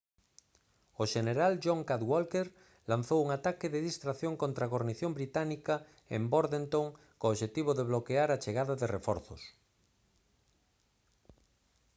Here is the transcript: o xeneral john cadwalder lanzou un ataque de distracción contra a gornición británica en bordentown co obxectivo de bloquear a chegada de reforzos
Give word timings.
o 1.01 1.03
xeneral 1.13 1.53
john 1.63 1.79
cadwalder 1.89 2.47
lanzou 2.91 3.19
un 3.25 3.29
ataque 3.37 3.67
de 3.73 3.83
distracción 3.89 4.33
contra 4.41 4.63
a 4.65 4.71
gornición 4.75 5.11
británica 5.19 5.75
en 6.15 6.21
bordentown 6.33 6.87
co 7.19 7.25
obxectivo 7.33 7.71
de 7.75 7.87
bloquear 7.91 8.29
a 8.31 8.41
chegada 8.43 8.73
de 8.81 8.87
reforzos 8.95 9.41